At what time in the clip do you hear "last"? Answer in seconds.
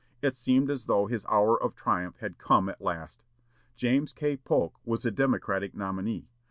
2.81-3.23